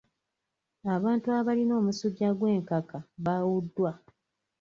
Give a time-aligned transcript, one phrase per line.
[0.95, 3.91] Abantu abalina omusujja gw'enkaka baawuddwa.